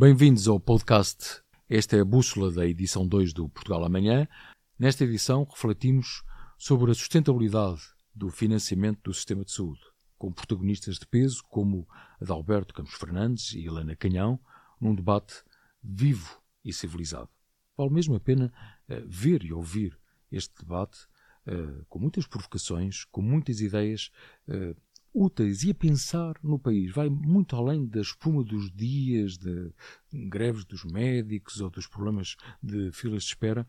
Bem-vindos 0.00 0.46
ao 0.46 0.60
podcast. 0.60 1.42
Esta 1.68 1.96
é 1.96 2.00
a 2.02 2.04
bússola 2.04 2.52
da 2.52 2.64
edição 2.64 3.04
2 3.04 3.32
do 3.32 3.48
Portugal 3.48 3.84
Amanhã. 3.84 4.28
Nesta 4.78 5.02
edição 5.02 5.42
refletimos 5.42 6.22
sobre 6.56 6.92
a 6.92 6.94
sustentabilidade 6.94 7.82
do 8.14 8.30
financiamento 8.30 9.00
do 9.02 9.12
sistema 9.12 9.44
de 9.44 9.50
saúde, 9.50 9.80
com 10.16 10.30
protagonistas 10.30 11.00
de 11.00 11.06
peso 11.08 11.42
como 11.50 11.84
Adalberto 12.20 12.72
Campos 12.72 12.94
Fernandes 12.94 13.52
e 13.54 13.66
Helena 13.66 13.96
Canhão, 13.96 14.38
num 14.80 14.94
debate 14.94 15.42
vivo 15.82 16.40
e 16.64 16.72
civilizado. 16.72 17.30
Vale 17.76 17.90
mesmo 17.90 18.14
a 18.14 18.20
pena 18.20 18.52
uh, 18.88 19.02
ver 19.04 19.42
e 19.42 19.52
ouvir 19.52 19.98
este 20.30 20.54
debate 20.60 21.08
uh, 21.44 21.84
com 21.88 21.98
muitas 21.98 22.24
provocações, 22.24 23.04
com 23.06 23.20
muitas 23.20 23.60
ideias 23.60 24.12
uh, 24.46 24.80
úteis 25.18 25.62
e 25.64 25.70
a 25.70 25.74
pensar 25.74 26.34
no 26.42 26.58
país. 26.58 26.92
Vai 26.92 27.08
muito 27.08 27.56
além 27.56 27.86
da 27.86 28.00
espuma 28.00 28.44
dos 28.44 28.70
dias, 28.70 29.36
de 29.36 29.72
greves 30.12 30.64
dos 30.64 30.84
médicos 30.84 31.60
ou 31.60 31.68
dos 31.68 31.86
problemas 31.86 32.36
de 32.62 32.92
filas 32.92 33.24
de 33.24 33.30
espera. 33.30 33.66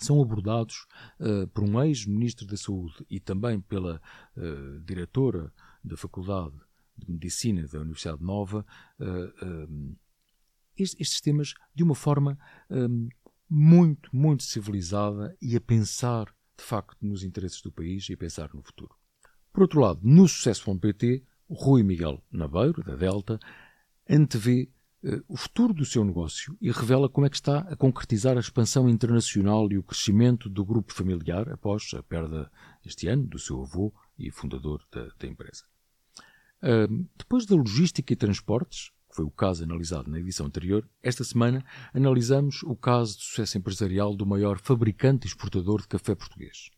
São 0.00 0.20
abordados 0.20 0.86
uh, 1.20 1.46
por 1.48 1.64
um 1.64 1.82
ex-ministro 1.82 2.46
da 2.46 2.56
Saúde 2.56 3.04
e 3.08 3.20
também 3.20 3.60
pela 3.60 4.00
uh, 4.36 4.80
diretora 4.80 5.52
da 5.84 5.96
Faculdade 5.96 6.54
de 6.96 7.10
Medicina 7.10 7.66
da 7.66 7.80
Universidade 7.80 8.22
Nova, 8.22 8.64
uh, 8.98 9.96
estes, 10.76 11.00
estes, 11.00 11.20
temas 11.20 11.54
de 11.74 11.82
uma 11.82 11.94
forma 11.94 12.38
um, 12.70 13.08
muito, 13.48 14.08
muito 14.14 14.42
civilizada 14.42 15.36
e 15.40 15.54
a 15.56 15.60
pensar, 15.60 16.26
de 16.56 16.64
facto, 16.64 16.96
nos 17.02 17.22
interesses 17.22 17.60
do 17.60 17.70
país 17.70 18.08
e 18.08 18.14
a 18.14 18.16
pensar 18.16 18.50
no 18.54 18.62
futuro. 18.62 19.01
Por 19.52 19.62
outro 19.62 19.80
lado, 19.80 20.00
no 20.02 20.26
sucesso.pt, 20.26 21.22
Rui 21.48 21.82
Miguel 21.82 22.22
Nabeiro, 22.32 22.82
da 22.82 22.96
Delta, 22.96 23.38
antevê 24.08 24.70
uh, 25.04 25.22
o 25.28 25.36
futuro 25.36 25.74
do 25.74 25.84
seu 25.84 26.02
negócio 26.04 26.56
e 26.60 26.70
revela 26.70 27.08
como 27.08 27.26
é 27.26 27.30
que 27.30 27.36
está 27.36 27.58
a 27.58 27.76
concretizar 27.76 28.36
a 28.36 28.40
expansão 28.40 28.88
internacional 28.88 29.70
e 29.70 29.76
o 29.76 29.82
crescimento 29.82 30.48
do 30.48 30.64
grupo 30.64 30.94
familiar 30.94 31.50
após 31.50 31.92
a 31.94 32.02
perda 32.02 32.50
este 32.84 33.08
ano 33.08 33.26
do 33.26 33.38
seu 33.38 33.62
avô 33.62 33.92
e 34.18 34.30
fundador 34.30 34.82
da, 34.90 35.08
da 35.18 35.26
empresa. 35.26 35.64
Uh, 36.62 37.06
depois 37.16 37.44
da 37.44 37.54
logística 37.54 38.10
e 38.10 38.16
transportes, 38.16 38.90
que 39.10 39.16
foi 39.16 39.24
o 39.26 39.30
caso 39.30 39.64
analisado 39.64 40.10
na 40.10 40.18
edição 40.18 40.46
anterior, 40.46 40.88
esta 41.02 41.24
semana 41.24 41.62
analisamos 41.92 42.62
o 42.62 42.74
caso 42.74 43.18
de 43.18 43.24
sucesso 43.24 43.58
empresarial 43.58 44.16
do 44.16 44.24
maior 44.24 44.58
fabricante 44.58 45.26
e 45.26 45.28
exportador 45.28 45.82
de 45.82 45.88
café 45.88 46.14
português. 46.14 46.70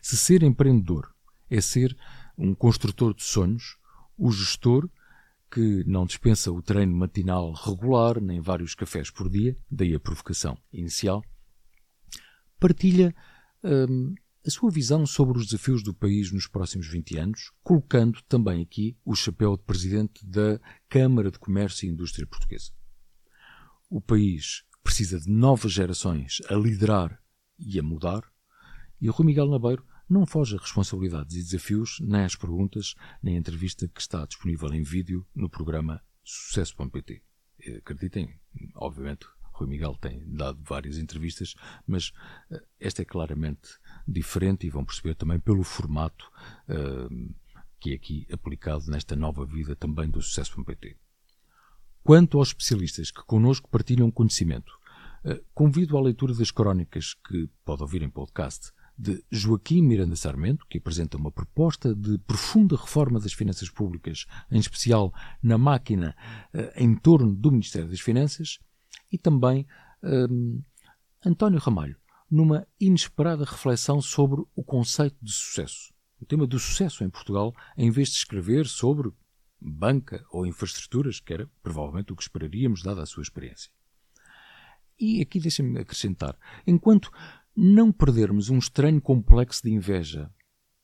Se 0.00 0.16
ser 0.16 0.42
empreendedor 0.42 1.14
é 1.50 1.60
ser 1.60 1.96
um 2.36 2.54
construtor 2.54 3.14
de 3.14 3.22
sonhos, 3.22 3.76
o 4.16 4.30
gestor 4.30 4.88
que 5.50 5.84
não 5.86 6.04
dispensa 6.04 6.50
o 6.50 6.60
treino 6.60 6.94
matinal 6.94 7.52
regular, 7.52 8.20
nem 8.20 8.40
vários 8.40 8.74
cafés 8.74 9.10
por 9.10 9.30
dia, 9.30 9.56
daí 9.70 9.94
a 9.94 10.00
provocação 10.00 10.58
inicial, 10.72 11.22
partilha 12.58 13.14
hum, 13.62 14.14
a 14.46 14.50
sua 14.50 14.70
visão 14.70 15.04
sobre 15.04 15.38
os 15.38 15.46
desafios 15.46 15.82
do 15.82 15.92
país 15.92 16.30
nos 16.30 16.46
próximos 16.46 16.86
20 16.86 17.18
anos, 17.18 17.52
colocando 17.62 18.22
também 18.28 18.62
aqui 18.62 18.96
o 19.04 19.14
chapéu 19.14 19.56
de 19.56 19.64
presidente 19.64 20.24
da 20.24 20.60
Câmara 20.88 21.30
de 21.30 21.38
Comércio 21.38 21.86
e 21.86 21.90
Indústria 21.90 22.26
Portuguesa. 22.26 22.70
O 23.90 24.00
país 24.00 24.64
precisa 24.84 25.18
de 25.18 25.28
novas 25.28 25.72
gerações 25.72 26.38
a 26.48 26.54
liderar 26.54 27.20
e 27.58 27.78
a 27.78 27.82
mudar, 27.82 28.22
e 29.00 29.08
o 29.08 29.12
Rui 29.12 29.26
Miguel 29.26 29.48
Nabeiro 29.48 29.84
não 30.08 30.26
foge 30.26 30.56
a 30.56 30.60
responsabilidades 30.60 31.36
e 31.36 31.42
desafios, 31.42 31.98
nem 32.00 32.22
às 32.22 32.36
perguntas, 32.36 32.94
nem 33.22 33.36
à 33.36 33.38
entrevista 33.38 33.88
que 33.88 34.00
está 34.00 34.24
disponível 34.24 34.72
em 34.72 34.82
vídeo 34.82 35.26
no 35.34 35.48
programa 35.48 36.00
Sucesso.pt. 36.22 37.22
Acreditem, 37.78 38.38
obviamente, 38.74 39.26
Rui 39.56 39.68
Miguel 39.68 39.96
tem 39.96 40.22
dado 40.26 40.62
várias 40.62 40.98
entrevistas, 40.98 41.54
mas 41.86 42.10
uh, 42.50 42.60
esta 42.78 43.02
é 43.02 43.04
claramente 43.04 43.70
diferente 44.06 44.66
e 44.66 44.70
vão 44.70 44.84
perceber 44.84 45.14
também 45.14 45.40
pelo 45.40 45.64
formato 45.64 46.30
uh, 46.68 47.34
que 47.80 47.92
é 47.92 47.94
aqui 47.94 48.26
aplicado 48.30 48.90
nesta 48.90 49.16
nova 49.16 49.46
vida 49.46 49.74
também 49.74 50.10
do 50.10 50.20
Sucesso.pt. 50.20 50.96
Quanto 52.02 52.38
aos 52.38 52.48
especialistas 52.48 53.10
que 53.10 53.24
connosco 53.24 53.68
partilham 53.68 54.10
conhecimento, 54.10 54.72
convido 55.52 55.98
à 55.98 56.00
leitura 56.00 56.32
das 56.32 56.52
crónicas 56.52 57.14
que 57.14 57.50
pode 57.64 57.82
ouvir 57.82 58.00
em 58.02 58.08
podcast 58.08 58.72
de 58.98 59.22
Joaquim 59.30 59.82
Miranda 59.82 60.16
Sarmento, 60.16 60.66
que 60.68 60.78
apresenta 60.78 61.16
uma 61.16 61.30
proposta 61.30 61.94
de 61.94 62.18
profunda 62.18 62.76
reforma 62.76 63.20
das 63.20 63.32
finanças 63.32 63.68
públicas, 63.68 64.26
em 64.50 64.58
especial 64.58 65.12
na 65.42 65.58
máquina 65.58 66.16
uh, 66.54 66.70
em 66.76 66.94
torno 66.96 67.34
do 67.34 67.52
Ministério 67.52 67.88
das 67.88 68.00
Finanças, 68.00 68.58
e 69.12 69.18
também 69.18 69.66
um, 70.02 70.62
António 71.24 71.58
Ramalho, 71.58 71.96
numa 72.30 72.66
inesperada 72.80 73.44
reflexão 73.44 74.00
sobre 74.00 74.42
o 74.54 74.64
conceito 74.64 75.16
de 75.22 75.32
sucesso. 75.32 75.92
O 76.20 76.24
tema 76.24 76.46
do 76.46 76.58
sucesso 76.58 77.04
em 77.04 77.10
Portugal, 77.10 77.54
em 77.76 77.90
vez 77.90 78.08
de 78.08 78.16
escrever 78.16 78.66
sobre 78.66 79.12
banca 79.60 80.24
ou 80.30 80.46
infraestruturas, 80.46 81.20
que 81.20 81.32
era 81.32 81.50
provavelmente 81.62 82.12
o 82.12 82.16
que 82.16 82.22
esperaríamos, 82.22 82.82
dada 82.82 83.02
a 83.02 83.06
sua 83.06 83.22
experiência. 83.22 83.70
E 84.98 85.20
aqui 85.20 85.38
deixem-me 85.38 85.78
acrescentar: 85.78 86.38
enquanto 86.66 87.10
não 87.56 87.90
perdermos 87.90 88.50
um 88.50 88.58
estranho 88.58 89.00
complexo 89.00 89.62
de 89.62 89.70
inveja, 89.70 90.30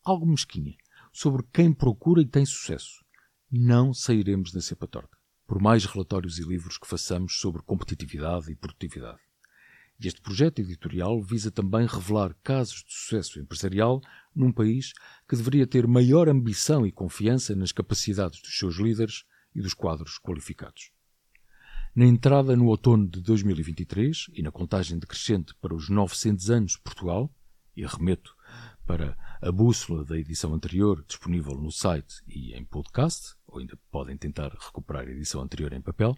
algo 0.03 0.27
mesquinha, 0.27 0.75
sobre 1.12 1.44
quem 1.53 1.71
procura 1.71 2.22
e 2.22 2.27
tem 2.27 2.47
sucesso, 2.47 3.05
não 3.50 3.93
sairemos 3.93 4.50
da 4.50 4.62
cepa 4.62 4.87
torta, 4.87 5.15
por 5.47 5.60
mais 5.60 5.84
relatórios 5.84 6.38
e 6.38 6.43
livros 6.43 6.78
que 6.78 6.87
façamos 6.87 7.38
sobre 7.38 7.60
competitividade 7.60 8.50
e 8.50 8.56
produtividade. 8.56 9.21
Este 10.00 10.22
projeto 10.22 10.60
editorial 10.60 11.22
visa 11.22 11.50
também 11.50 11.87
revelar 11.87 12.34
casos 12.43 12.83
de 12.83 12.94
sucesso 12.94 13.39
empresarial 13.39 14.00
num 14.34 14.50
país 14.50 14.94
que 15.28 15.37
deveria 15.37 15.66
ter 15.66 15.87
maior 15.87 16.27
ambição 16.27 16.87
e 16.87 16.91
confiança 16.91 17.54
nas 17.54 17.71
capacidades 17.71 18.41
dos 18.41 18.59
seus 18.59 18.77
líderes 18.77 19.25
e 19.54 19.60
dos 19.60 19.75
quadros 19.75 20.19
qualificados. 20.19 20.91
Na 21.94 22.06
entrada 22.06 22.56
no 22.56 22.69
outono 22.69 23.06
de 23.06 23.20
2023 23.20 24.30
e 24.32 24.42
na 24.42 24.50
contagem 24.50 24.98
decrescente 24.98 25.54
para 25.60 25.75
os 25.75 25.91
900 25.91 26.48
anos 26.48 26.72
de 26.72 26.80
Portugal, 26.80 27.30
e 27.76 27.84
remeto 27.84 28.34
para 28.86 29.14
a 29.42 29.53
bússola 29.53 30.03
da 30.03 30.19
edição 30.19 30.54
anterior 30.54 31.04
disponível 31.06 31.54
no 31.54 31.70
site 31.70 32.22
e 32.26 32.54
em 32.54 32.64
podcast, 32.64 33.34
ou 33.47 33.58
ainda 33.58 33.78
podem 33.91 34.16
tentar 34.16 34.56
recuperar 34.58 35.06
a 35.06 35.10
edição 35.10 35.42
anterior 35.42 35.70
em 35.75 35.82
papel, 35.82 36.16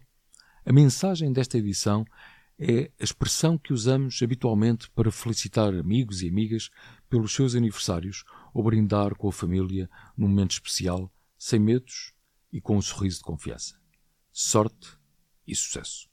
a 0.65 0.73
mensagem 0.73 1.33
desta 1.33 1.59
edição 1.59 2.05
é 2.57 2.93
a 3.01 3.03
expressão 3.03 3.59
que 3.59 3.73
usamos 3.73 4.23
habitualmente 4.23 4.89
para 4.91 5.11
felicitar 5.11 5.75
amigos 5.75 6.23
e 6.23 6.29
amigas 6.29 6.71
pelos 7.11 7.35
seus 7.35 7.57
aniversários 7.57 8.23
ou 8.55 8.63
brindar 8.63 9.17
com 9.17 9.27
a 9.27 9.33
família 9.33 9.91
num 10.17 10.29
momento 10.29 10.53
especial, 10.53 11.13
sem 11.37 11.59
medos 11.59 12.13
e 12.53 12.61
com 12.61 12.77
um 12.77 12.83
sorriso 12.83 13.19
de 13.19 13.25
confiança. 13.25 13.77
Sorte 14.33 14.97
e 15.47 15.55
sucesso. 15.55 16.09